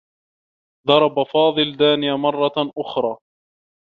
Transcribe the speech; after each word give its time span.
ضرب 0.87 1.23
فاضل 1.23 1.77
دانية 1.77 2.17
مرّة 2.17 2.53
أخرى. 2.77 3.17